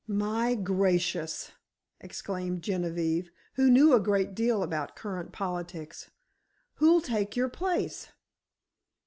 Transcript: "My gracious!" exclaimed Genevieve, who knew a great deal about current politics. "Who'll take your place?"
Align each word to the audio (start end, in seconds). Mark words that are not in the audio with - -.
"My 0.07 0.55
gracious!" 0.55 1.51
exclaimed 1.99 2.63
Genevieve, 2.63 3.29
who 3.53 3.69
knew 3.69 3.93
a 3.93 3.99
great 3.99 4.33
deal 4.33 4.63
about 4.63 4.95
current 4.95 5.31
politics. 5.31 6.09
"Who'll 6.77 7.01
take 7.01 7.35
your 7.35 7.49
place?" 7.49 8.07